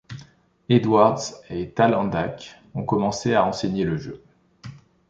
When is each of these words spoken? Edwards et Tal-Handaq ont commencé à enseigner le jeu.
Edwards 0.67 1.21
et 1.51 1.69
Tal-Handaq 1.75 2.59
ont 2.73 2.85
commencé 2.85 3.35
à 3.35 3.45
enseigner 3.45 3.83
le 3.83 3.97
jeu. 3.97 4.23